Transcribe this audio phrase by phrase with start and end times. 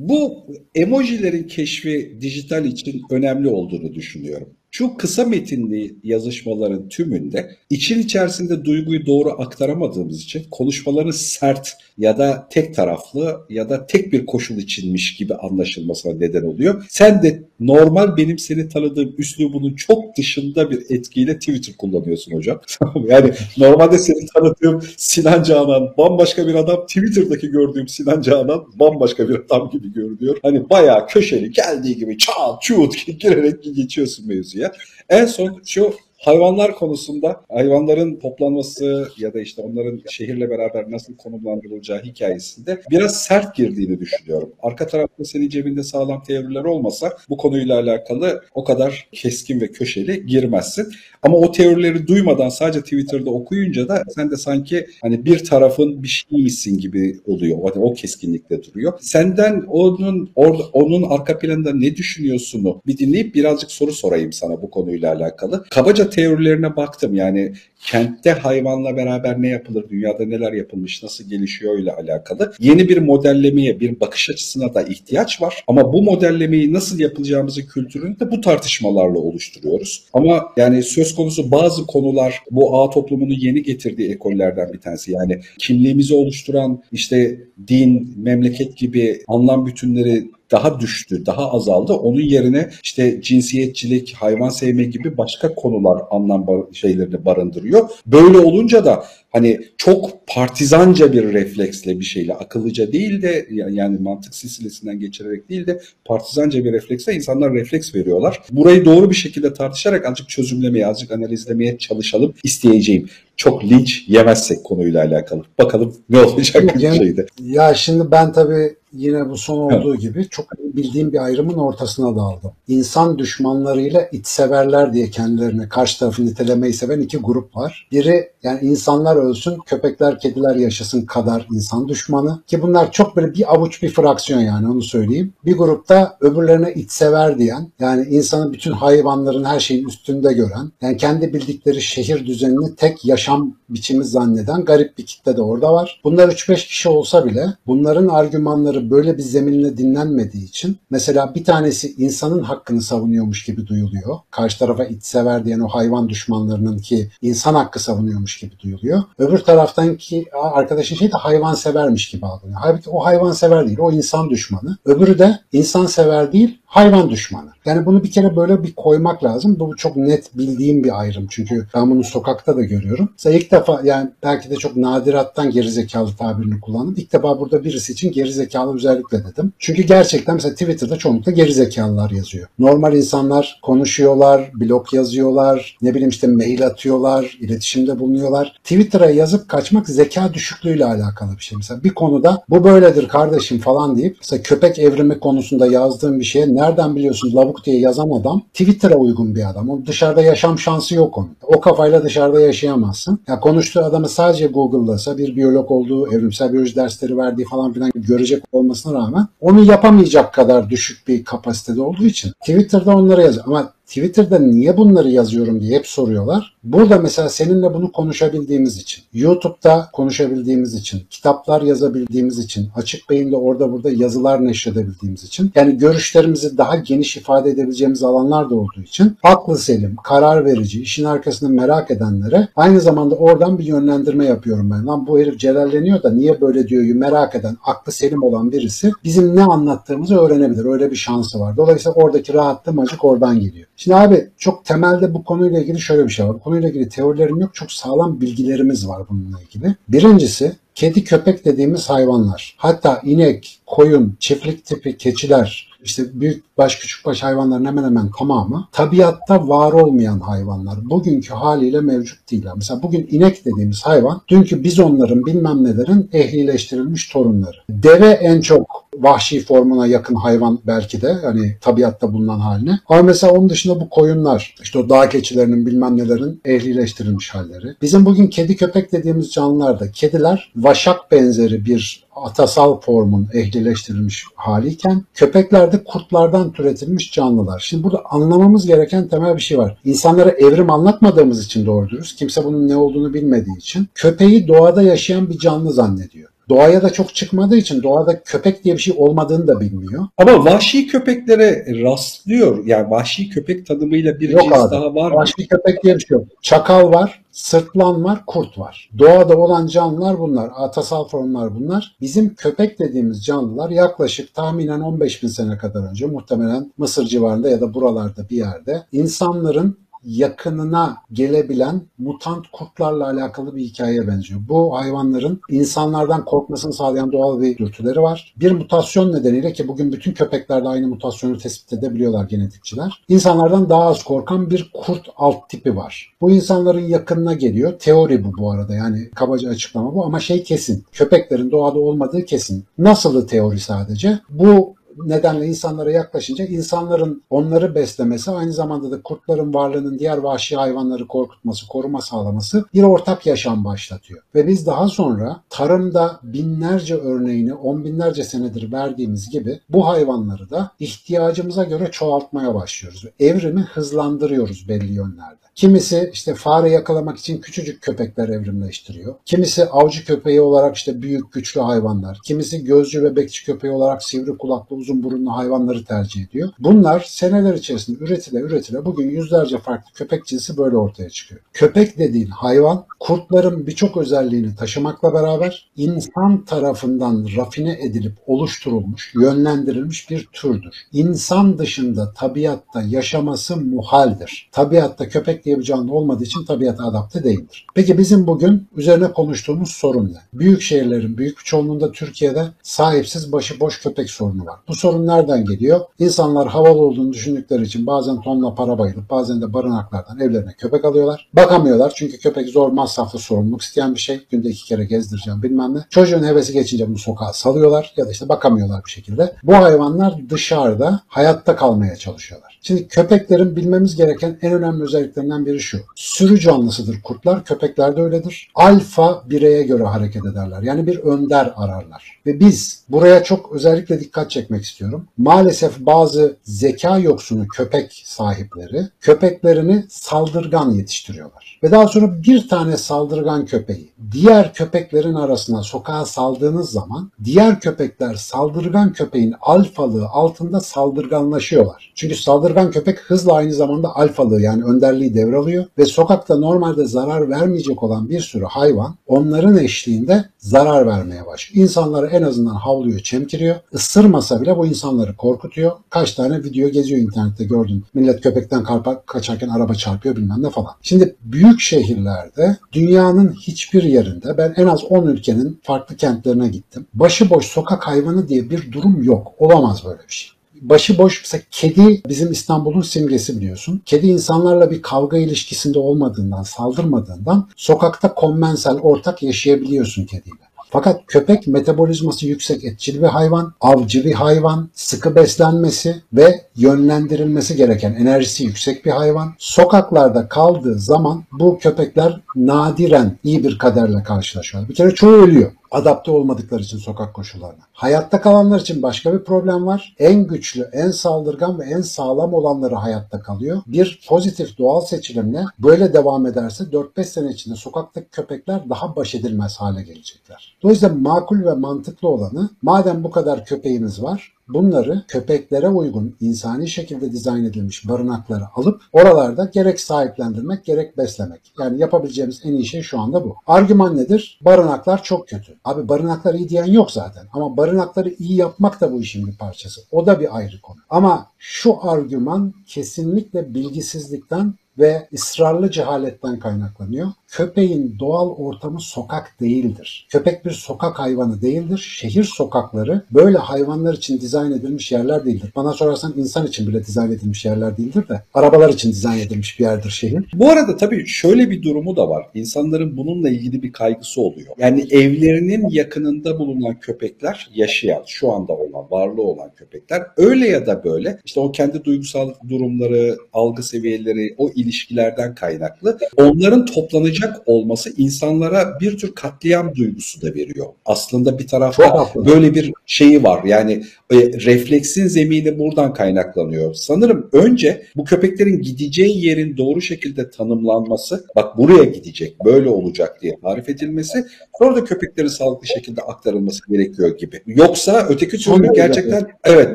[0.00, 4.48] Bu emojilerin keşfi dijital için önemli olduğunu düşünüyorum.
[4.70, 12.48] Şu kısa metinli yazışmaların tümünde için içerisinde duyguyu doğru aktaramadığımız için konuşmaların sert ya da
[12.50, 16.86] tek taraflı ya da tek bir koşul içinmiş gibi anlaşılmasına neden oluyor.
[16.88, 22.60] Sen de normal benim seni tanıdığım üslubunun çok dışında bir etkiyle Twitter kullanıyorsun hocam.
[23.06, 29.36] yani normalde seni tanıdığım Sinan Canan bambaşka bir adam, Twitter'daki gördüğüm Sinan Canan bambaşka bir
[29.36, 30.36] adam gibi görünüyor.
[30.42, 34.72] Hani bayağı köşeli geldiği gibi çat çut girerek geçiyorsun mevzuya.
[35.08, 42.02] En son şu Hayvanlar konusunda hayvanların toplanması ya da işte onların şehirle beraber nasıl konumlandırılacağı
[42.02, 44.52] hikayesinde biraz sert girdiğini düşünüyorum.
[44.62, 50.26] Arka tarafta senin cebinde sağlam teoriler olmasa bu konuyla alakalı o kadar keskin ve köşeli
[50.26, 50.88] girmezsin.
[51.22, 56.26] Ama o teorileri duymadan sadece Twitter'da okuyunca da sen de sanki hani bir tarafın bir
[56.30, 57.58] şeyisin gibi oluyor.
[57.62, 58.92] Hani o keskinlikte duruyor.
[59.00, 64.70] Senden onun orada onun arka planında ne düşünüyorsunu bir dinleyip birazcık soru sorayım sana bu
[64.70, 65.64] konuyla alakalı.
[65.70, 67.14] Kabaca teorilerine baktım.
[67.14, 67.52] Yani
[67.86, 72.52] kentte hayvanla beraber ne yapılır, dünyada neler yapılmış, nasıl gelişiyor ile alakalı.
[72.58, 75.64] Yeni bir modellemeye, bir bakış açısına da ihtiyaç var.
[75.66, 80.04] Ama bu modellemeyi nasıl yapılacağımızı kültürünü de bu tartışmalarla oluşturuyoruz.
[80.12, 85.12] Ama yani söz konusu bazı konular bu ağ toplumunu yeni getirdiği ekollerden bir tanesi.
[85.12, 91.92] Yani kimliğimizi oluşturan işte din, memleket gibi anlam bütünleri daha düştü, daha azaldı.
[91.92, 97.88] Onun yerine işte cinsiyetçilik, hayvan sevme gibi başka konular anlam şeylerini barındırıyor.
[98.06, 104.34] Böyle olunca da hani çok partizanca bir refleksle bir şeyle akıllıca değil de yani mantık
[104.34, 108.40] silsilesinden geçirerek değil de partizanca bir refleksle insanlar refleks veriyorlar.
[108.50, 113.08] Burayı doğru bir şekilde tartışarak azıcık çözümlemeye, azıcık analizlemeye çalışalım isteyeceğim.
[113.36, 115.42] Çok linç yemezsek konuyla alakalı.
[115.58, 117.26] Bakalım ne olacak yani, şeyde.
[117.42, 120.00] Ya şimdi ben tabii yine bu son olduğu evet.
[120.00, 122.52] gibi çok bildiğim bir ayrımın ortasına daldım.
[122.68, 127.88] İnsan düşmanlarıyla içseverler diye kendilerine karşı tarafı nitelemeyi seven iki grup var.
[127.92, 132.42] Biri yani insanlar ölsün, köpekler, kediler yaşasın kadar insan düşmanı.
[132.46, 135.32] Ki bunlar çok böyle bir avuç bir fraksiyon yani onu söyleyeyim.
[135.44, 141.34] Bir grupta öbürlerine içsever diyen yani insanın bütün hayvanların her şeyin üstünde gören yani kendi
[141.34, 146.00] bildikleri şehir düzenini tek yaşam biçimi zanneden garip bir kitle de orada var.
[146.04, 151.94] Bunlar 3-5 kişi olsa bile bunların argümanları böyle bir zeminle dinlenmediği için mesela bir tanesi
[151.98, 154.18] insanın hakkını savunuyormuş gibi duyuluyor.
[154.30, 159.02] Karşı tarafa içsever diyen o hayvan düşmanlarının ki insan hakkı savunuyormuş gibi duyuluyor.
[159.18, 162.58] Öbür taraftan ki arkadaşın şey de hayvan severmiş gibi algılıyor.
[162.62, 164.76] Halbuki o hayvan sever değil, o insan düşmanı.
[164.84, 167.50] Öbürü de insan sever değil, hayvan düşmanı.
[167.64, 169.56] Yani bunu bir kere böyle bir koymak lazım.
[169.60, 171.26] Bu çok net bildiğim bir ayrım.
[171.30, 173.08] Çünkü ben bunu sokakta da görüyorum.
[173.12, 176.94] Mesela ilk defa yani belki de çok nadirattan gerizekalı tabirini kullandım.
[176.98, 179.52] İlk defa burada birisi için gerizekalı özellikle dedim.
[179.58, 182.48] Çünkü gerçekten mesela Twitter'da çoğunlukla gerizekalılar yazıyor.
[182.58, 188.58] Normal insanlar konuşuyorlar, blog yazıyorlar, ne bileyim işte mail atıyorlar, iletişimde bulunuyorlar.
[188.62, 191.56] Twitter'a yazıp kaçmak zeka düşüklüğüyle alakalı bir şey.
[191.56, 196.54] Mesela bir konuda bu böyledir kardeşim falan deyip mesela köpek evrimi konusunda yazdığım bir şeye
[196.54, 199.70] nereden biliyorsun lavuk diye yazan adam Twitter'a uygun bir adam.
[199.70, 201.30] O dışarıda yaşam şansı yok onun.
[201.42, 203.20] O kafayla dışarıda yaşayamazsın.
[203.28, 208.42] Ya konuştuğu adamı sadece Google'lasa bir biyolog olduğu, evrimsel biyoloji dersleri verdiği falan filan görecek
[208.60, 213.46] olmasına rağmen onu yapamayacak kadar düşük bir kapasitede olduğu için Twitter'da onlara yazıyor.
[213.46, 216.56] Ama Twitter'da niye bunları yazıyorum diye hep soruyorlar.
[216.64, 223.72] Burada mesela seninle bunu konuşabildiğimiz için, YouTube'da konuşabildiğimiz için, kitaplar yazabildiğimiz için, açık beyinle orada
[223.72, 229.58] burada yazılar neşredebildiğimiz için, yani görüşlerimizi daha geniş ifade edebileceğimiz alanlar da olduğu için aklı
[229.58, 234.86] selim, karar verici, işin arkasını merak edenlere aynı zamanda oradan bir yönlendirme yapıyorum ben.
[234.86, 239.36] Lan bu herif celalleniyor da niye böyle diyor merak eden, aklı selim olan birisi bizim
[239.36, 240.64] ne anlattığımızı öğrenebilir.
[240.64, 241.56] Öyle bir şansı var.
[241.56, 243.66] Dolayısıyla oradaki rahatlamacık oradan geliyor.
[243.82, 246.34] Şimdi abi çok temelde bu konuyla ilgili şöyle bir şey var.
[246.34, 247.54] Bu konuyla ilgili teorilerim yok.
[247.54, 249.74] Çok sağlam bilgilerimiz var bununla ilgili.
[249.88, 252.54] Birincisi kedi köpek dediğimiz hayvanlar.
[252.58, 258.68] Hatta inek, koyun, çiftlik tipi keçiler, işte büyük baş küçük baş hayvanların hemen hemen tamamı
[258.72, 260.90] tabiatta var olmayan hayvanlar.
[260.90, 262.52] Bugünkü haliyle mevcut değiller.
[262.56, 267.56] Mesela bugün inek dediğimiz hayvan dünkü bizonların bilmem nelerin ehlileştirilmiş torunları.
[267.70, 272.80] Deve en çok vahşi formuna yakın hayvan belki de hani tabiatta bulunan haline.
[272.88, 277.76] Ama mesela onun dışında bu koyunlar işte o dağ keçilerinin bilmem nelerin ehlileştirilmiş halleri.
[277.82, 285.84] Bizim bugün kedi köpek dediğimiz canlılarda kediler vaşak benzeri bir atasal formun ehlileştirilmiş haliyken köpeklerde
[285.84, 287.60] kurtlardan türetilmiş canlılar.
[287.66, 289.76] Şimdi burada anlamamız gereken temel bir şey var.
[289.84, 292.16] İnsanlara evrim anlatmadığımız için doğru diyoruz.
[292.16, 296.29] Kimse bunun ne olduğunu bilmediği için köpeği doğada yaşayan bir canlı zannediyor.
[296.50, 300.06] Doğaya da çok çıkmadığı için doğada köpek diye bir şey olmadığını da bilmiyor.
[300.18, 302.66] Ama vahşi köpeklere rastlıyor.
[302.66, 304.70] Yani vahşi köpek tanımıyla bir Yok cins abi.
[304.70, 305.16] daha var mı?
[305.16, 306.26] Vahşi köpek diye bir şey yok.
[306.42, 308.90] Çakal var, sırtlan var, kurt var.
[308.98, 310.50] Doğada olan canlılar bunlar.
[310.56, 311.96] Atasal formlar bunlar.
[312.00, 317.60] Bizim köpek dediğimiz canlılar yaklaşık tahminen 15 bin sene kadar önce muhtemelen Mısır civarında ya
[317.60, 324.40] da buralarda bir yerde insanların yakınına gelebilen mutant kurtlarla alakalı bir hikayeye benziyor.
[324.48, 328.34] Bu hayvanların insanlardan korkmasını sağlayan doğal bir dürtüleri var.
[328.36, 333.04] Bir mutasyon nedeniyle ki bugün bütün köpeklerde aynı mutasyonu tespit edebiliyorlar genetikçiler.
[333.08, 336.14] İnsanlardan daha az korkan bir kurt alt tipi var.
[336.20, 337.78] Bu insanların yakınına geliyor.
[337.78, 340.84] Teori bu bu arada yani kabaca açıklama bu ama şey kesin.
[340.92, 342.64] Köpeklerin doğada olmadığı kesin.
[342.78, 344.18] Nasılı teori sadece?
[344.30, 351.06] Bu nedenle insanlara yaklaşınca insanların onları beslemesi aynı zamanda da kurtların varlığının diğer vahşi hayvanları
[351.06, 354.22] korkutması, koruma sağlaması bir ortak yaşam başlatıyor.
[354.34, 360.70] Ve biz daha sonra tarımda binlerce örneğini on binlerce senedir verdiğimiz gibi bu hayvanları da
[360.80, 363.04] ihtiyacımıza göre çoğaltmaya başlıyoruz.
[363.20, 365.49] Evrimi hızlandırıyoruz belli yönlerde.
[365.54, 369.14] Kimisi işte fare yakalamak için küçücük köpekler evrimleştiriyor.
[369.24, 372.18] Kimisi avcı köpeği olarak işte büyük güçlü hayvanlar.
[372.24, 376.48] Kimisi gözcü ve bekçi köpeği olarak sivri kulaklı uzun burunlu hayvanları tercih ediyor.
[376.58, 381.40] Bunlar seneler içerisinde üretile üretile bugün yüzlerce farklı köpek cinsi böyle ortaya çıkıyor.
[381.52, 390.28] Köpek dediğin hayvan kurtların birçok özelliğini taşımakla beraber insan tarafından rafine edilip oluşturulmuş, yönlendirilmiş bir
[390.32, 390.76] türdür.
[390.92, 394.48] İnsan dışında tabiatta yaşaması muhaldir.
[394.52, 397.66] Tabiatta köpek diye bir canlı olmadığı için tabiata adapte değildir.
[397.74, 400.18] Peki bizim bugün üzerine konuştuğumuz sorun ne?
[400.32, 404.58] Büyük şehirlerin büyük bir çoğunluğunda Türkiye'de sahipsiz başıboş köpek sorunu var.
[404.68, 405.80] Bu sorun nereden geliyor?
[405.98, 411.28] İnsanlar havalı olduğunu düşündükleri için bazen tonla para bayılıp bazen de barınaklardan evlerine köpek alıyorlar.
[411.32, 414.20] Bakamıyorlar çünkü köpek zor masraflı sorumluluk isteyen bir şey.
[414.30, 415.84] Günde iki kere gezdireceğim bilmem ne.
[415.90, 419.34] Çocuğun hevesi geçince bunu sokağa salıyorlar ya da işte bakamıyorlar bir şekilde.
[419.42, 422.60] Bu hayvanlar dışarıda hayatta kalmaya çalışıyorlar.
[422.62, 425.78] Şimdi köpeklerin bilmemiz gereken en önemli özelliklerinden biri şu.
[425.94, 428.50] Sürü canlısıdır kurtlar, köpekler de öyledir.
[428.54, 430.62] Alfa bireye göre hareket ederler.
[430.62, 432.20] Yani bir önder ararlar.
[432.26, 435.06] Ve biz buraya çok özellikle dikkat çekmek istiyorum.
[435.18, 441.60] Maalesef bazı zeka yoksunu köpek sahipleri köpeklerini saldırgan yetiştiriyorlar.
[441.62, 448.14] Ve daha sonra bir tane saldırgan köpeği diğer köpeklerin arasına sokağa saldığınız zaman diğer köpekler
[448.14, 451.92] saldırgan köpeğin alfalığı altında saldırganlaşıyorlar.
[451.94, 457.82] Çünkü saldırgan köpek hızla aynı zamanda alfalığı yani önderliği devralıyor ve sokakta normalde zarar vermeyecek
[457.82, 461.64] olan bir sürü hayvan onların eşliğinde zarar vermeye başlıyor.
[461.64, 463.56] İnsanları en azından havluyor, çemkiriyor.
[463.72, 465.72] Isırmasa bile bu insanları korkutuyor.
[465.90, 467.84] Kaç tane video geziyor internette gördüm.
[467.94, 470.72] Millet köpekten karpa, kaçarken araba çarpıyor bilmem ne falan.
[470.82, 476.86] Şimdi büyük şehirlerde dünyanın hiçbir yerinde ben en az 10 ülkenin farklı kentlerine gittim.
[476.94, 479.32] Başıboş sokak hayvanı diye bir durum yok.
[479.38, 483.82] Olamaz böyle bir şey başıboş mesela kedi bizim İstanbul'un simgesi biliyorsun.
[483.86, 490.50] Kedi insanlarla bir kavga ilişkisinde olmadığından, saldırmadığından sokakta konmensel ortak yaşayabiliyorsun kediyle.
[490.70, 497.94] Fakat köpek metabolizması yüksek etçil bir hayvan, avcı bir hayvan, sıkı beslenmesi ve yönlendirilmesi gereken
[497.94, 499.34] enerjisi yüksek bir hayvan.
[499.38, 504.68] Sokaklarda kaldığı zaman bu köpekler nadiren iyi bir kaderle karşılaşıyor.
[504.68, 507.60] Bir kere çoğu ölüyor adapte olmadıkları için sokak koşullarına.
[507.72, 509.94] Hayatta kalanlar için başka bir problem var.
[509.98, 513.62] En güçlü, en saldırgan ve en sağlam olanları hayatta kalıyor.
[513.66, 519.56] Bir pozitif doğal seçilimle böyle devam ederse 4-5 sene içinde sokaktaki köpekler daha baş edilmez
[519.56, 520.56] hale gelecekler.
[520.62, 527.12] Dolayısıyla makul ve mantıklı olanı madem bu kadar köpeğimiz var bunları köpeklere uygun insani şekilde
[527.12, 531.52] dizayn edilmiş barınaklara alıp oralarda gerek sahiplendirmek gerek beslemek.
[531.58, 533.36] Yani yapabileceğimiz en iyi şey şu anda bu.
[533.46, 534.40] Argüman nedir?
[534.42, 535.56] Barınaklar çok kötü.
[535.64, 537.26] Abi barınaklar iyi diyen yok zaten.
[537.32, 539.80] Ama barınakları iyi yapmak da bu işin bir parçası.
[539.92, 540.78] O da bir ayrı konu.
[540.90, 547.08] Ama şu argüman kesinlikle bilgisizlikten ve ısrarlı cehaletten kaynaklanıyor.
[547.30, 550.06] Köpeğin doğal ortamı sokak değildir.
[550.08, 551.78] Köpek bir sokak hayvanı değildir.
[551.98, 555.52] Şehir sokakları böyle hayvanlar için dizayn edilmiş yerler değildir.
[555.56, 559.64] Bana sorarsan insan için bile dizayn edilmiş yerler değildir de arabalar için dizayn edilmiş bir
[559.64, 560.24] yerdir şehir.
[560.34, 562.26] Bu arada tabii şöyle bir durumu da var.
[562.34, 564.48] İnsanların bununla ilgili bir kaygısı oluyor.
[564.58, 570.84] Yani evlerinin yakınında bulunan köpekler yaşayan, şu anda olan, varlığı olan köpekler öyle ya da
[570.84, 577.92] böyle işte o kendi duygusal durumları, algı seviyeleri, o ilişkilerden kaynaklı onların toplanıcı olacak olması
[577.96, 580.66] insanlara bir tür katliam duygusu da veriyor.
[580.84, 583.44] Aslında bir tarafta böyle bir şeyi var.
[583.44, 586.74] Yani e, refleksin zemini buradan kaynaklanıyor.
[586.74, 593.36] Sanırım önce bu köpeklerin gideceği yerin doğru şekilde tanımlanması, bak buraya gidecek, böyle olacak diye
[593.42, 594.24] tarif edilmesi,
[594.58, 597.42] sonra da köpeklerin sağlıklı şekilde aktarılması gerekiyor gibi.
[597.46, 599.68] Yoksa öteki türlü gerçekten evet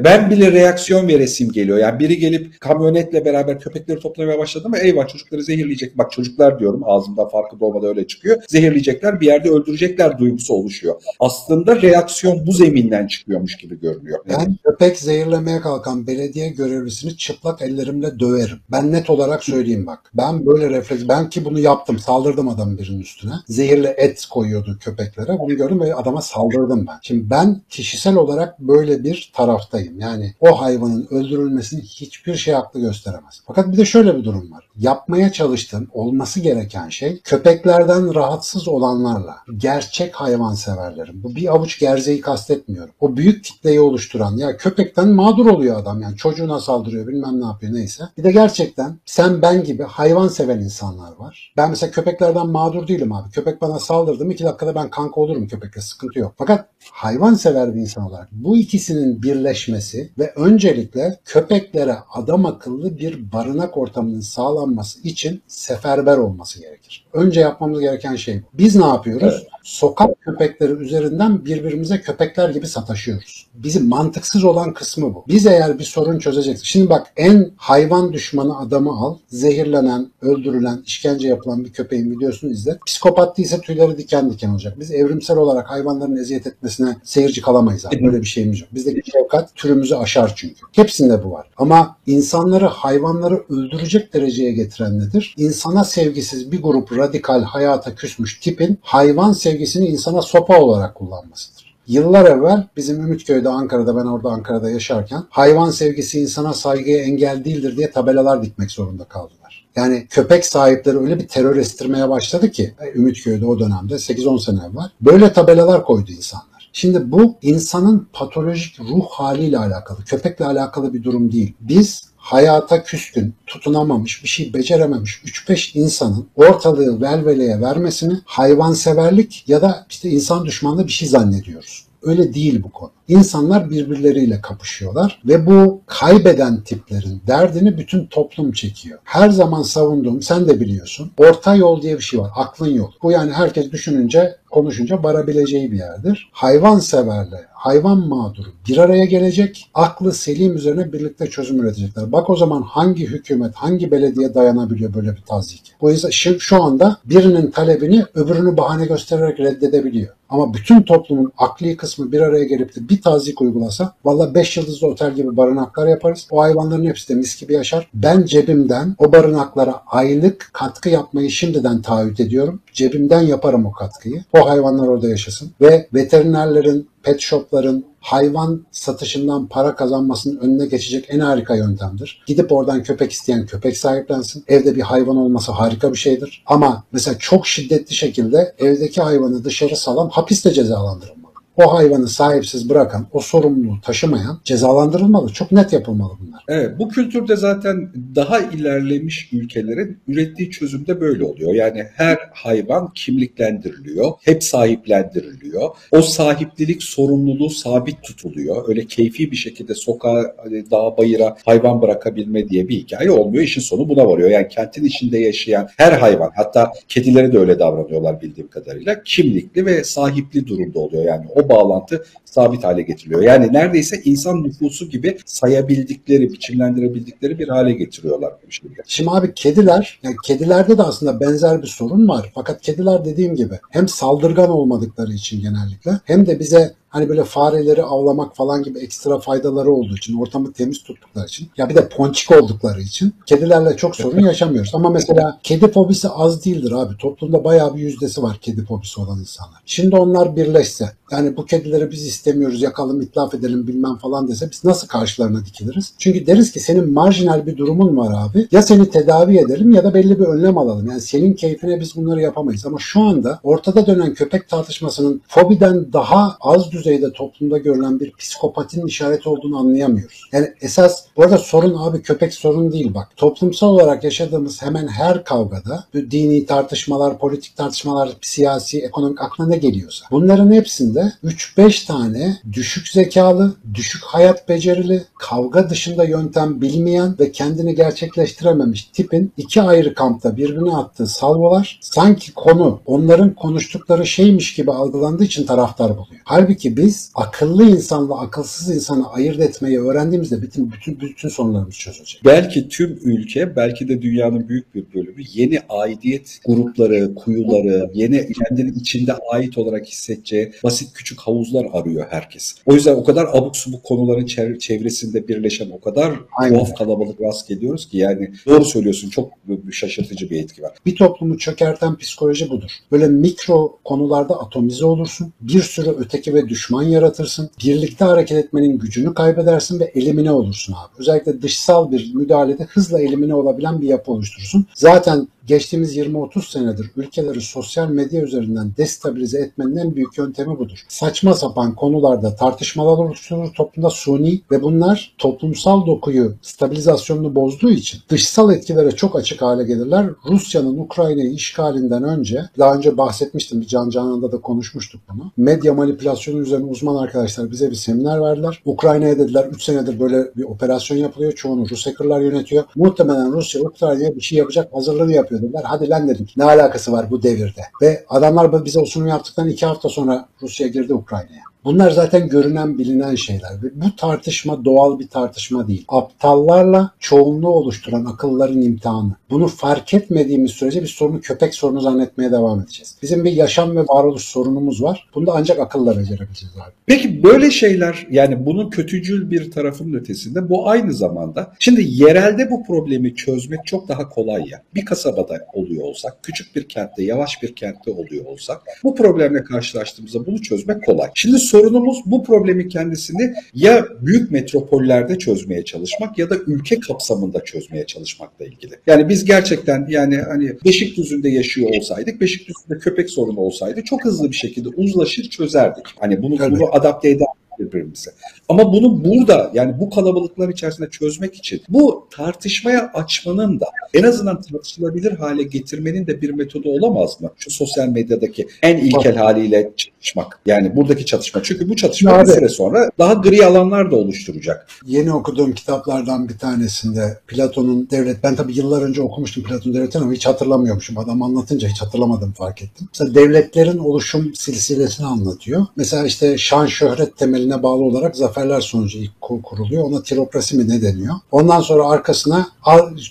[0.04, 1.78] ben bile reaksiyon veresim geliyor.
[1.78, 5.98] Yani biri gelip kamyonetle beraber köpekleri toplamaya başladı mı eyvah çocukları zehirleyecek.
[5.98, 8.38] Bak çocuklar diyorum ağzımdan farkında olmadan öyle çıkıyor.
[8.48, 10.96] Zehirleyecekler bir yerde öldürecekler duygusu oluşuyor.
[11.20, 14.20] Aslında reaksiyon bu zeminden çıkıyormuş gibi görünüyor.
[14.30, 18.58] Ben köpek zehirlemeye kalkan belediye görevlisini çıplak ellerimle döverim.
[18.72, 20.00] Ben net olarak söyleyeyim bak.
[20.13, 22.00] Ben böyle refleks, ben ki bunu yaptım.
[22.00, 23.34] Saldırdım adamın birinin üstüne.
[23.48, 25.39] Zehirli et koyuyordu köpeklere.
[25.39, 26.98] Bunu gördüm ve adama saldırdım ben.
[27.01, 30.00] Şimdi ben kişisel olarak böyle bir taraftayım.
[30.00, 33.42] Yani o hayvanın öldürülmesini hiçbir şey haklı gösteremez.
[33.48, 34.70] Fakat bir de şöyle bir durum var.
[34.77, 42.94] Yapmaya çalıştığım, olması gereken şey köpeklerden rahatsız olanlarla, gerçek hayvanseverlerin, bu bir avuç gerzeyi kastetmiyorum.
[43.00, 47.74] O büyük kitleyi oluşturan, ya köpekten mağdur oluyor adam yani çocuğuna saldırıyor bilmem ne yapıyor
[47.74, 48.03] neyse.
[48.17, 51.53] Bir de gerçekten sen ben gibi hayvan seven insanlar var.
[51.58, 53.32] Ben mesela köpeklerden mağdur değilim abi.
[53.32, 56.34] Köpek bana saldırdı mı iki dakikada ben kanka olurum köpekle sıkıntı yok.
[56.38, 63.32] Fakat hayvan sever bir insan olarak bu ikisinin birleşmesi ve öncelikle köpeklere adam akıllı bir
[63.32, 67.05] barınak ortamının sağlanması için seferber olması gerekir.
[67.15, 68.41] Önce yapmamız gereken şey.
[68.53, 69.34] Biz ne yapıyoruz?
[69.34, 69.55] Evet.
[69.65, 73.48] Sokak köpekleri üzerinden birbirimize köpekler gibi sataşıyoruz.
[73.53, 75.25] Bizim mantıksız olan kısmı bu.
[75.27, 76.65] Biz eğer bir sorun çözeceksek.
[76.65, 79.17] Şimdi bak en hayvan düşmanı adamı al.
[79.27, 82.77] Zehirlenen, öldürülen, işkence yapılan bir köpeğin videosunu izle.
[82.86, 84.79] Psikopat değilse tüyleri diken diken olacak.
[84.79, 88.03] Biz evrimsel olarak hayvanların eziyet etmesine seyirci kalamayız abi.
[88.03, 88.69] Böyle bir şeyimiz yok.
[88.74, 90.55] Bizdeki şefkat türümüzü aşar çünkü.
[90.72, 91.48] Hepsinde bu var.
[91.57, 95.36] Ama insanları hayvanları öldürecek dereceye getiren nedir?
[95.38, 101.76] İnsana sevgisiz bir grup radikal hayata küsmüş tipin hayvan sevgisini insana sopa olarak kullanmasıdır.
[101.88, 107.78] Yıllar evvel bizim Ümitköy'de Ankara'da ben orada Ankara'da yaşarken hayvan sevgisi insana saygıya engel değildir
[107.78, 109.66] diye tabelalar dikmek zorunda kaldılar.
[109.76, 114.60] Yani köpek sahipleri öyle bir terör estirmeye başladı ki e, Ümitköy'de o dönemde 8-10 sene
[114.60, 116.70] evvel böyle tabelalar koydu insanlar.
[116.74, 121.54] Şimdi bu insanın patolojik ruh haliyle alakalı, köpekle alakalı bir durum değil.
[121.60, 129.86] Biz hayata küskün, tutunamamış, bir şey becerememiş 3-5 insanın ortalığı velveleye vermesini hayvanseverlik ya da
[129.89, 131.86] işte insan düşmanlığı bir şey zannediyoruz.
[132.01, 132.91] Öyle değil bu konu.
[133.08, 139.00] İnsanlar birbirleriyle kapışıyorlar ve bu kaybeden tiplerin derdini bütün toplum çekiyor.
[139.04, 142.92] Her zaman savunduğum, sen de biliyorsun, orta yol diye bir şey var, aklın yol.
[143.04, 146.30] Bu yani herkes düşününce, konuşunca varabileceği bir yerdir.
[146.32, 152.12] Hayvan severle, hayvan mağduru bir araya gelecek, aklı selim üzerine birlikte çözüm üretecekler.
[152.12, 155.74] Bak o zaman hangi hükümet, hangi belediye dayanabiliyor böyle bir tazyik?
[155.82, 156.10] Bu yüzden
[156.40, 160.16] şu, anda birinin talebini öbürünü bahane göstererek reddedebiliyor.
[160.30, 164.88] Ama bütün toplumun akli kısmı bir araya gelip de bir tazik uygulasa valla 5 yıldızlı
[164.88, 166.28] otel gibi barınaklar yaparız.
[166.32, 167.90] O hayvanların hepsi de mis gibi yaşar.
[167.94, 172.62] Ben cebimden o barınaklara aylık katkı yapmayı şimdiden taahhüt ediyorum.
[172.74, 174.24] Cebimden yaparım o katkıyı.
[174.34, 175.52] O hayvanlar orada yaşasın.
[175.62, 182.24] Ve veterinerlerin, pet shopların hayvan satışından para kazanmasının önüne geçecek en harika yöntemdir.
[182.28, 184.44] Gidip oradan köpek isteyen köpek sahiplensin.
[184.48, 186.44] Evde bir hayvan olması harika bir şeydir.
[186.46, 191.25] Ama mesela çok şiddetli şekilde evdeki hayvanı dışarı salan hapiste cezalandırılmalı.
[191.58, 195.34] O hayvanı sahipsiz bırakan, o sorumluluğu taşımayan cezalandırılmalı.
[195.34, 196.44] Çok net yapılmalı bunlar.
[196.48, 201.54] Evet, bu kültürde zaten daha ilerlemiş ülkelerin ürettiği çözümde böyle oluyor.
[201.54, 205.70] Yani her hayvan kimliklendiriliyor, hep sahiplendiriliyor.
[205.92, 208.70] O sahiplilik sorumluluğu sabit tutuluyor.
[208.70, 213.44] Öyle keyfi bir şekilde sokağa, hani dağa, bayıra hayvan bırakabilme diye bir hikaye olmuyor.
[213.44, 214.30] İşin sonu buna varıyor.
[214.30, 219.04] Yani kentin içinde yaşayan her hayvan, hatta kedilere de öyle davranıyorlar bildiğim kadarıyla.
[219.04, 221.06] Kimlikli ve sahipli durumda oluyor.
[221.06, 223.22] Yani o bağlantı sabit hale getiriliyor.
[223.22, 228.72] Yani neredeyse insan nüfusu gibi sayabildikleri, biçimlendirebildikleri bir hale getiriyorlar bu şeyi.
[228.88, 232.32] Şimdi abi kediler, yani kedilerde de aslında benzer bir sorun var.
[232.36, 237.84] Fakat kediler dediğim gibi hem saldırgan olmadıkları için genellikle hem de bize hani böyle fareleri
[237.84, 242.32] avlamak falan gibi ekstra faydaları olduğu için, ortamı temiz tuttukları için, ya bir de ponçik
[242.32, 244.72] oldukları için kedilerle çok sorun yaşamıyoruz.
[244.74, 246.98] Ama mesela kedi fobisi az değildir abi.
[246.98, 249.62] Toplumda bayağı bir yüzdesi var kedi fobisi olan insanlar.
[249.66, 254.64] Şimdi onlar birleşse, yani bu kedileri biz istemiyoruz, yakalım, itlaf edelim bilmem falan dese biz
[254.64, 255.94] nasıl karşılarına dikiliriz?
[255.98, 258.48] Çünkü deriz ki senin marjinal bir durumun var abi.
[258.52, 260.88] Ya seni tedavi edelim ya da belli bir önlem alalım.
[260.88, 262.66] Yani senin keyfine biz bunları yapamayız.
[262.66, 268.12] Ama şu anda ortada dönen köpek tartışmasının fobiden daha az düzeyde düzeyde toplumda görülen bir
[268.12, 270.22] psikopatinin işareti olduğunu anlayamıyoruz.
[270.32, 273.08] Yani esas bu arada sorun abi köpek sorun değil bak.
[273.18, 280.06] Toplumsal olarak yaşadığımız hemen her kavgada dini tartışmalar, politik tartışmalar, siyasi, ekonomik aklına ne geliyorsa.
[280.12, 287.75] Bunların hepsinde 3-5 tane düşük zekalı, düşük hayat becerili, kavga dışında yöntem bilmeyen ve kendini
[287.75, 295.24] gerçekleştirememiş tipin iki ayrı kampta birbirine attığı salvolar sanki konu onların konuştukları şeymiş gibi algılandığı
[295.24, 296.22] için taraftar buluyor.
[296.24, 302.22] Halbuki biz akıllı insanla akılsız insanı ayırt etmeyi öğrendiğimizde bütün bütün bütün sorunlarımız çözülecek.
[302.25, 308.69] Belki tüm ülke, belki de dünyanın büyük bir bölümü yeni aidiyet grupları, kuyuları, yeni kendini
[308.69, 312.55] içinde ait olarak hissedeceği basit küçük havuzlar arıyor herkes.
[312.65, 314.25] O yüzden o kadar abuk subuk konuların
[314.57, 316.55] çevresinde birleşen o kadar Aynen.
[316.55, 319.31] tuhaf kalabalık rast geliyoruz ki yani doğru söylüyorsun çok
[319.72, 320.72] şaşırtıcı bir etki var.
[320.86, 322.72] Bir toplumu çökerten psikoloji budur.
[322.91, 325.34] Böyle mikro konularda atomize olursun.
[325.41, 327.50] Bir sürü öteki ve düşman yaratırsın.
[327.66, 330.94] Birlikte hareket etmenin gücünü kaybedersin ve elimine olursun abi.
[330.98, 334.66] Özellikle dışsal bir müdahalede hızla elimine olabilen bir yapı oluşturursun.
[334.74, 340.86] Zaten geçtiğimiz 20-30 senedir ülkeleri sosyal medya üzerinden destabilize etmenin en büyük yöntemi budur.
[340.88, 348.54] Saçma sapan konularda tartışmalar oluşturur toplumda suni ve bunlar toplumsal dokuyu stabilizasyonunu bozduğu için dışsal
[348.54, 350.10] etkilere çok açık hale gelirler.
[350.30, 355.32] Rusya'nın Ukrayna'yı işgalinden önce daha önce bahsetmiştim bir Can Canan'da da konuşmuştuk bunu.
[355.38, 358.62] Medya manipülasyonu üzerine uzman arkadaşlar bize bir seminer verdiler.
[358.66, 361.32] Ukrayna'ya dediler 3 senedir böyle bir operasyon yapılıyor.
[361.32, 362.64] Çoğunu Rus hackerlar yönetiyor.
[362.75, 367.12] Muhtemelen Rusya Ukrayna'ya bir şey yapacak hazırlığını yapıyor yapıyor Hadi lan dedim ne alakası var
[367.12, 367.62] bu devirde.
[367.82, 371.42] Ve adamlar bize o sunumu yaptıktan iki hafta sonra Rusya girdi Ukrayna'ya.
[371.65, 373.51] Bunlar zaten görünen bilinen şeyler.
[373.63, 375.86] Ve bu tartışma doğal bir tartışma değil.
[375.88, 379.15] Aptallarla çoğunluğu oluşturan akılların imtihanı.
[379.29, 382.95] Bunu fark etmediğimiz sürece biz sorunu köpek sorunu zannetmeye devam edeceğiz.
[383.01, 385.10] Bizim bir yaşam ve varoluş sorunumuz var.
[385.15, 386.74] Bunu da ancak akılla becerebileceğiz abi.
[386.86, 392.63] Peki böyle şeyler yani bunun kötücül bir tarafının ötesinde bu aynı zamanda şimdi yerelde bu
[392.63, 394.62] problemi çözmek çok daha kolay ya.
[394.75, 400.25] Bir kasabada oluyor olsak, küçük bir kentte, yavaş bir kentte oluyor olsak bu problemle karşılaştığımızda
[400.25, 401.10] bunu çözmek kolay.
[401.13, 407.86] Şimdi sorunumuz bu problemi kendisini ya büyük metropollerde çözmeye çalışmak ya da ülke kapsamında çözmeye
[407.86, 408.74] çalışmakla ilgili.
[408.88, 414.36] Yani biz gerçekten yani hani Beşikdüzü'nde yaşıyor olsaydık, Beşikdüzü'nde köpek sorunu olsaydı çok hızlı bir
[414.36, 415.86] şekilde uzlaşır çözerdik.
[416.00, 417.28] Hani bunu, bunu adapte eder
[417.60, 418.12] birbirimize.
[418.50, 424.41] Ama bunu burada yani bu kalabalıklar içerisinde çözmek için bu tartışmaya açmanın da en azından
[424.41, 427.30] tartışılabilir hale getirmenin de bir metodu olamaz mı?
[427.38, 430.39] Şu sosyal medyadaki en ilkel haliyle çatışmak.
[430.46, 431.44] Yani buradaki çatışma.
[431.44, 434.68] Çünkü bu çatışma bir süre sonra daha gri alanlar da oluşturacak.
[434.86, 440.13] Yeni okuduğum kitaplardan bir tanesinde Platon'un devlet, ben tabii yıllar önce okumuştum Platon devletini ama
[440.13, 440.98] hiç hatırlamıyormuşum.
[440.98, 442.88] Adam anlatınca hiç hatırlamadım fark ettim.
[442.94, 445.65] Mesela devletlerin oluşum silsilesini anlatıyor.
[445.76, 449.84] Mesela işte şan şöhret temeline bağlı olarak zaferler sonucu ilk kuruluyor.
[449.84, 451.15] Ona tirokrasi mi ne deniyor?
[451.31, 452.47] Ondan sonra arkasına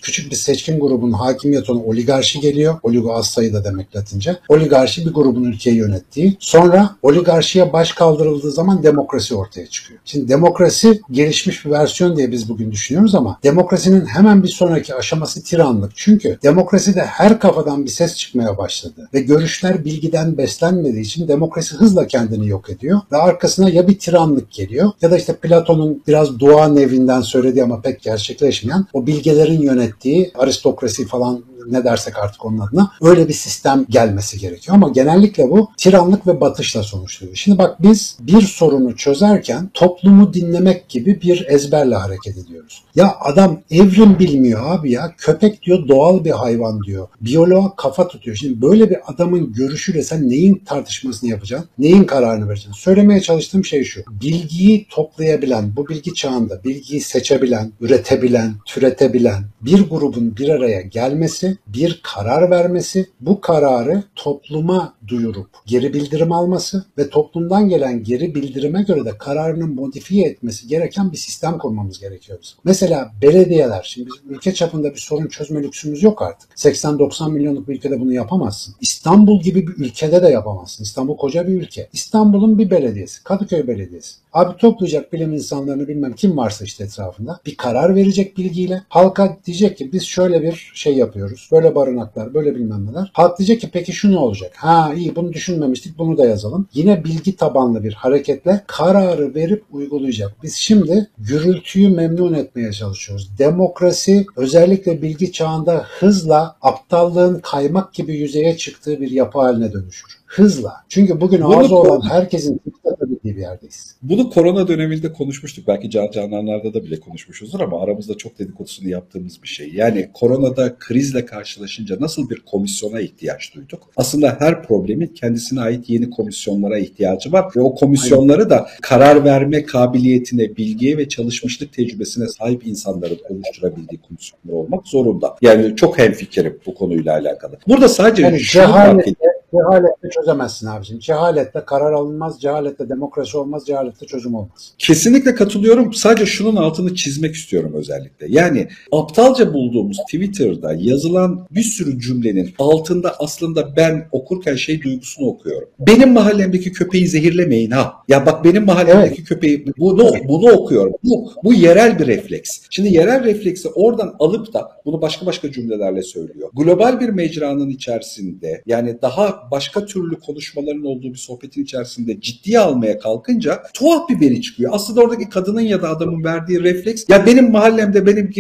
[0.02, 2.74] küçük bir seçkin grubun hakimiyet olan oligarşi geliyor.
[2.82, 4.36] Oligo az sayıda demek Latince.
[4.48, 6.36] Oligarşi bir grubun ülkeyi yönettiği.
[6.40, 10.00] Sonra oligarşiye baş kaldırıldığı zaman demokrasi ortaya çıkıyor.
[10.04, 15.42] Şimdi demokrasi gelişmiş bir versiyon diye biz bugün düşünüyoruz ama demokrasinin hemen bir sonraki aşaması
[15.42, 15.92] tiranlık.
[15.94, 22.06] Çünkü demokraside her kafadan bir ses çıkmaya başladı ve görüşler bilgiden beslenmediği için demokrasi hızla
[22.06, 24.92] kendini yok ediyor ve arkasına ya bir tiranlık geliyor.
[25.02, 31.06] Ya da işte Platon'un biraz dua nevinden söylediği ama pek gerçekleşmeyen o bilgelerin yönettiği aristokrasi
[31.06, 34.77] falan ne dersek artık onun adına öyle bir sistem gelmesi gerekiyor.
[34.77, 37.37] Ama genellikle bu tiranlık ve batışla sonuçlanıyor.
[37.37, 42.83] Şimdi bak biz bir sorunu çözerken toplumu dinlemek gibi bir ezberle hareket ediyoruz.
[42.94, 45.14] Ya adam evrim bilmiyor abi ya.
[45.18, 47.09] Köpek diyor doğal bir hayvan diyor.
[47.20, 48.37] Biyoloğa kafa tutuyor.
[48.37, 51.68] Şimdi böyle bir adamın görüşüyle sen neyin tartışmasını yapacaksın?
[51.79, 52.72] Neyin kararını vereceksin?
[52.72, 54.03] Söylemeye çalıştığım şey şu.
[54.11, 62.00] Bilgiyi toplayabilen, bu bilgi çağında bilgiyi seçebilen, üretebilen, türetebilen bir grubun bir araya gelmesi bir
[62.02, 69.04] karar vermesi, bu kararı topluma duyurup geri bildirim alması ve toplumdan gelen geri bildirime göre
[69.04, 72.58] de kararını modifiye etmesi gereken bir sistem kurmamız gerekiyor bizim.
[72.64, 76.50] Mesela belediyeler, şimdi ülke çapında bir sorun çözme lüksümüz yok artık.
[76.50, 78.74] 80-90 milyonluk bir ülkede bunu yapamazsın.
[78.80, 80.84] İstanbul gibi bir ülkede de yapamazsın.
[80.84, 81.88] İstanbul koca bir ülke.
[81.92, 84.14] İstanbul'un bir belediyesi, Kadıköy Belediyesi.
[84.32, 88.82] Abi toplayacak bilim insanlarını bilmem kim varsa işte etrafında bir karar verecek bilgiyle.
[88.88, 93.11] Halka diyecek ki biz şöyle bir şey yapıyoruz Böyle barınaklar, böyle bilmem neler.
[93.12, 94.52] Halk diyecek ki peki şu ne olacak?
[94.57, 96.68] Ha iyi bunu düşünmemiştik bunu da yazalım.
[96.74, 100.33] Yine bilgi tabanlı bir hareketle kararı verip uygulayacak.
[100.42, 103.38] Biz şimdi gürültüyü memnun etmeye çalışıyoruz.
[103.38, 110.23] Demokrasi özellikle bilgi çağında hızla aptallığın kaymak gibi yüzeye çıktığı bir yapı haline dönüşür.
[110.26, 110.72] Hızla.
[110.88, 113.96] Çünkü bugün Bunu ağzı olan herkesin atabildiği bir yerdeyiz.
[114.02, 115.68] Bunu korona döneminde konuşmuştuk.
[115.68, 119.70] Belki Can Cananlar'da da bile konuşmuşuzdur ama aramızda çok dedikodusunu yaptığımız bir şey.
[119.74, 123.90] Yani koronada krizle karşılaşınca nasıl bir komisyona ihtiyaç duyduk?
[123.96, 129.64] Aslında her problemin kendisine ait yeni komisyonlara ihtiyacı var ve o komisyonları da karar verme
[129.64, 135.37] kabiliyetine, bilgiye ve çalışmışlık tecrübesine sahip insanların oluşturabildiği komisyonlar olmak zorunda.
[135.42, 137.56] Yani çok hemfikirim bu konuyla alakalı.
[137.68, 139.06] Burada sadece Yani şunu fark
[139.54, 140.98] cehaletle, çözemezsin abicim.
[140.98, 144.74] Cehaletle karar alınmaz, cehaletle demokrasi olmaz, cehaletle çözüm olmaz.
[144.78, 145.94] Kesinlikle katılıyorum.
[145.94, 148.26] Sadece şunun altını çizmek istiyorum özellikle.
[148.28, 155.68] Yani aptalca bulduğumuz Twitter'da yazılan bir sürü cümlenin altında aslında ben okurken şey duygusunu okuyorum.
[155.78, 157.94] Benim mahallemdeki köpeği zehirlemeyin ha.
[158.08, 160.92] Ya bak benim mahallemdeki köpeği bunu bunu okuyorum.
[161.04, 162.60] Bu bu yerel bir refleks.
[162.70, 166.50] Şimdi yerel refleksi oradan alıp da bunu başka başka cümlelerle söylüyor.
[166.54, 172.98] Global bir mecranın içerisinde yani daha başka türlü konuşmaların olduğu bir sohbetin içerisinde ciddiye almaya
[172.98, 174.70] kalkınca tuhaf bir beni çıkıyor.
[174.74, 178.30] Aslında oradaki kadının ya da adamın verdiği refleks ya benim mahallemde benim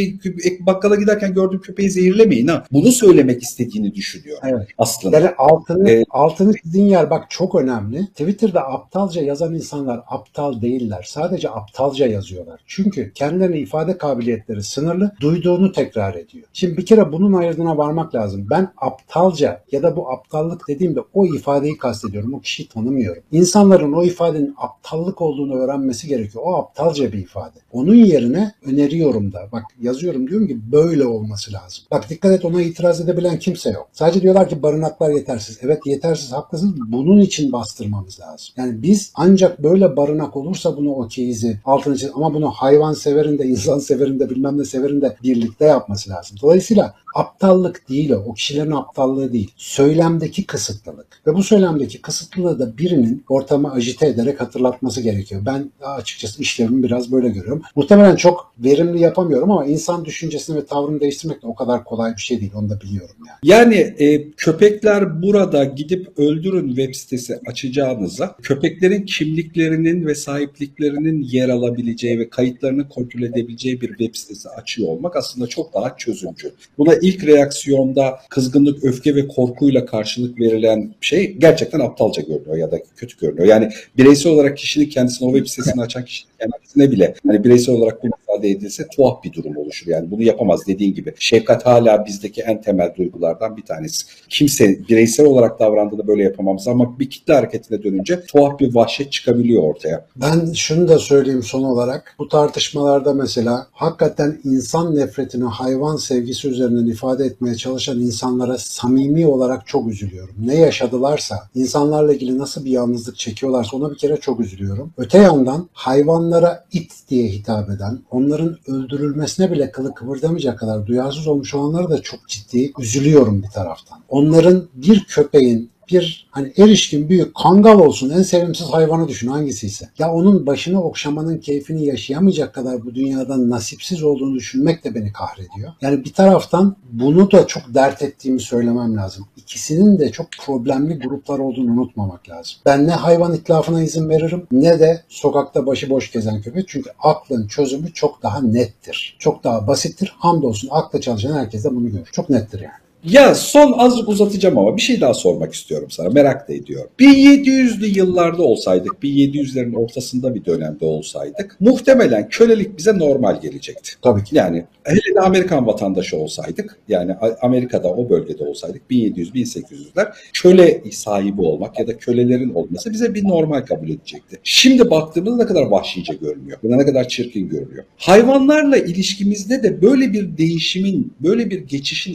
[0.60, 2.64] bakkala giderken gördüğüm köpeği zehirlemeyin ha.
[2.72, 4.68] Bunu söylemek istediğini düşünüyor Evet.
[4.78, 5.18] aslında.
[5.18, 6.06] Yani altını, Evet.
[6.10, 8.06] altını çizdiğin yer bak çok önemli.
[8.06, 11.02] Twitter'da aptalca yazan insanlar aptal değiller.
[11.08, 12.60] Sadece aptalca yazıyorlar.
[12.66, 15.12] Çünkü kendilerine ifade kabiliyetleri sınırlı.
[15.20, 16.33] Duyduğunu tekrar ediyor.
[16.52, 18.46] Şimdi bir kere bunun ayırdığına varmak lazım.
[18.50, 22.34] Ben aptalca ya da bu aptallık dediğimde o ifadeyi kastediyorum.
[22.34, 23.22] O kişiyi tanımıyorum.
[23.32, 26.44] İnsanların o ifadenin aptallık olduğunu öğrenmesi gerekiyor.
[26.46, 27.58] O aptalca bir ifade.
[27.72, 29.48] Onun yerine öneriyorum da.
[29.52, 31.84] Bak yazıyorum diyorum ki böyle olması lazım.
[31.90, 33.88] Bak dikkat et ona itiraz edebilen kimse yok.
[33.92, 35.58] Sadece diyorlar ki barınaklar yetersiz.
[35.62, 36.74] Evet yetersiz haklısınız.
[36.86, 38.46] Bunun için bastırmamız lazım.
[38.56, 43.44] Yani biz ancak böyle barınak olursa bunu okeyizi altını çiz ama bunu hayvan severin de
[43.46, 46.23] insan severin de bilmem ne severin de birlikte yapması lazım.
[46.42, 48.16] Dolayısıyla aptallık değil o.
[48.16, 49.50] O kişilerin aptallığı değil.
[49.56, 51.06] Söylemdeki kısıtlılık.
[51.26, 55.42] Ve bu söylemdeki kısıtlılığı da birinin ortamı ajite ederek hatırlatması gerekiyor.
[55.46, 57.62] Ben açıkçası işlevimi biraz böyle görüyorum.
[57.76, 62.20] Muhtemelen çok verimli yapamıyorum ama insan düşüncesini ve tavrını değiştirmek de o kadar kolay bir
[62.20, 62.52] şey değil.
[62.54, 63.38] Onu da biliyorum yani.
[63.42, 72.18] Yani e, köpekler burada gidip öldürün web sitesi açacağınıza köpeklerin kimliklerinin ve sahipliklerinin yer alabileceği
[72.18, 76.52] ve kayıtlarını kontrol edebileceği bir web sitesi açıyor olmak aslında çok daha çözümcü.
[76.78, 82.78] Buna ilk reaksiyonda kızgınlık, öfke ve korkuyla karşılık verilen şey gerçekten aptalca görünüyor ya da
[82.96, 83.48] kötü görünüyor.
[83.48, 88.02] Yani bireysel olarak kişinin kendisine o web sitesini açan kişinin kendisine bile hani bireysel olarak
[88.02, 89.86] bunu ifade edilse tuhaf bir durum oluşur.
[89.86, 91.14] Yani bunu yapamaz dediğin gibi.
[91.18, 94.06] Şefkat hala bizdeki en temel duygulardan bir tanesi.
[94.28, 99.62] Kimse bireysel olarak davrandığında böyle yapamamız ama bir kitle hareketine dönünce tuhaf bir vahşet çıkabiliyor
[99.62, 100.06] ortaya.
[100.16, 102.16] Ben şunu da söyleyeyim son olarak.
[102.18, 109.66] Bu tartışmalarda mesela hakikaten insan nefretini hayvan sevgisi üzerinden ifade etmeye çalışan insanlara samimi olarak
[109.66, 110.34] çok üzülüyorum.
[110.38, 114.92] Ne yaşadılarsa, insanlarla ilgili nasıl bir yalnızlık çekiyorlarsa ona bir kere çok üzülüyorum.
[114.96, 121.54] Öte yandan hayvanlara it diye hitap eden, onların öldürülmesine bile kılı kıvırdamayacak kadar duyarsız olmuş
[121.54, 123.98] olanlara da çok ciddi üzülüyorum bir taraftan.
[124.08, 129.88] Onların bir köpeğin bir hani erişkin büyük kangal olsun en sevimsiz hayvanı düşün hangisiyse.
[129.98, 135.72] Ya onun başını okşamanın keyfini yaşayamayacak kadar bu dünyadan nasipsiz olduğunu düşünmek de beni kahrediyor.
[135.80, 139.26] Yani bir taraftan bunu da çok dert ettiğimi söylemem lazım.
[139.36, 142.56] İkisinin de çok problemli gruplar olduğunu unutmamak lazım.
[142.66, 146.68] Ben ne hayvan itlafına izin veririm ne de sokakta başıboş gezen köpek.
[146.68, 149.16] Çünkü aklın çözümü çok daha nettir.
[149.18, 150.14] Çok daha basittir.
[150.18, 152.08] Hamdolsun akla çalışan herkes de bunu görür.
[152.12, 152.83] Çok nettir yani.
[153.04, 156.08] Ya son azıcık uzatacağım ama bir şey daha sormak istiyorum sana.
[156.08, 156.90] Merak da ediyorum.
[157.00, 163.90] 1700'lü yıllarda olsaydık, 1700'lerin ortasında bir dönemde olsaydık muhtemelen kölelik bize normal gelecekti.
[164.02, 164.36] Tabii ki.
[164.36, 171.78] Yani hele de Amerikan vatandaşı olsaydık, yani Amerika'da o bölgede olsaydık 1700-1800'ler köle sahibi olmak
[171.78, 174.38] ya da kölelerin olması bize bir normal kabul edecekti.
[174.44, 176.58] Şimdi baktığımızda ne kadar vahşice görünüyor.
[176.62, 177.84] Bu ne kadar çirkin görünüyor.
[177.96, 182.14] Hayvanlarla ilişkimizde de böyle bir değişimin, böyle bir geçişin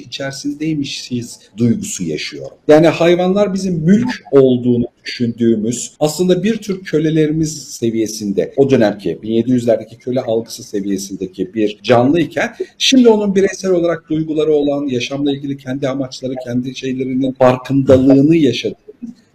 [0.79, 2.57] içerisindeymişiz duygusu yaşıyorum.
[2.67, 10.21] Yani hayvanlar bizim mülk olduğunu düşündüğümüz aslında bir tür kölelerimiz seviyesinde o dönemki 1700'lerdeki köle
[10.21, 16.33] algısı seviyesindeki bir canlı iken şimdi onun bireysel olarak duyguları olan yaşamla ilgili kendi amaçları
[16.45, 18.88] kendi şeylerinin farkındalığını yaşadığı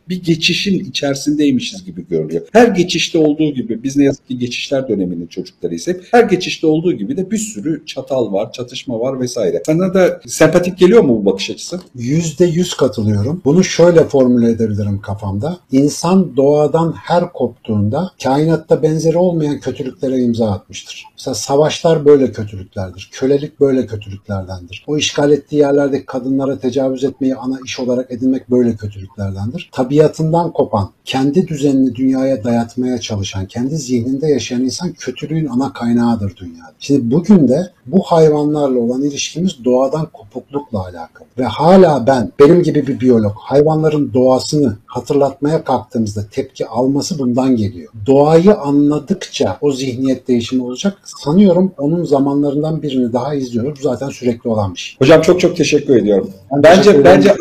[0.09, 2.47] bir geçişin içerisindeymişiz gibi görünüyor.
[2.53, 6.05] Her geçişte olduğu gibi biz ne yazık ki geçişler döneminin çocuklarıyız hep.
[6.11, 9.63] Her geçişte olduğu gibi de bir sürü çatal var, çatışma var vesaire.
[9.67, 11.81] Sana da sempatik geliyor mu bu bakış açısı?
[11.95, 13.43] Yüzde yüz katılıyorum.
[13.45, 15.59] Bunu şöyle formüle edebilirim kafamda.
[15.73, 21.05] İnsan doğadan her koptuğunda kainatta benzeri olmayan kötülüklere imza atmıştır.
[21.19, 23.11] Mesela savaşlar böyle kötülüklerdir.
[23.13, 24.85] Kölelik böyle kötülüklerdendir.
[24.87, 29.71] O işgal ettiği yerlerdeki kadınlara tecavüz etmeyi ana iş olarak edinmek böyle kötülüklerdendir.
[29.95, 36.73] Tabiatından kopan, kendi düzenini dünyaya dayatmaya çalışan, kendi zihninde yaşayan insan kötülüğün ana kaynağıdır dünyada.
[36.79, 41.27] Şimdi bugün de bu hayvanlarla olan ilişkimiz doğadan kopuklukla alakalı.
[41.39, 47.93] Ve hala ben, benim gibi bir biyolog, hayvanların doğasını hatırlatmaya kalktığımızda tepki alması bundan geliyor.
[48.07, 50.99] Doğayı anladıkça o zihniyet değişimi olacak.
[51.25, 53.83] Sanıyorum onun zamanlarından birini daha izliyoruz.
[53.83, 54.97] Zaten sürekli olan bir şey.
[54.99, 56.31] Hocam çok çok teşekkür ediyorum.
[56.53, 57.35] Ben bence teşekkür bence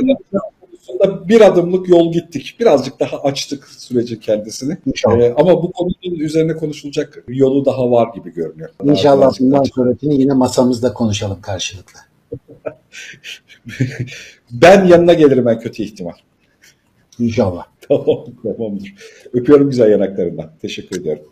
[1.04, 2.56] konusunda bir adımlık yol gittik.
[2.60, 4.78] Birazcık daha açtık süreci kendisini.
[4.86, 5.18] İnşallah.
[5.18, 8.70] Ee, ama bu konunun üzerine konuşulacak yolu daha var gibi görünüyor.
[8.84, 12.00] İnşallah bundan sonrakini yine masamızda konuşalım karşılıklı.
[14.52, 16.14] Ben yanına gelirim en kötü ihtimal.
[17.20, 17.66] İnşallah.
[17.88, 18.94] Tamam, tamamdır.
[19.34, 20.52] Öpüyorum güzel yanaklarından.
[20.62, 21.24] Teşekkür ediyorum.